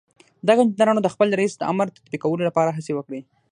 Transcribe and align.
دغو 0.47 0.61
انجنيرانو 0.65 1.01
د 1.03 1.07
خپل 1.13 1.27
رئيس 1.39 1.53
د 1.57 1.61
امر 1.71 1.87
تطبيقولو 1.97 2.47
لپاره 2.49 2.69
هڅې 2.77 2.91
وکړې. 2.95 3.21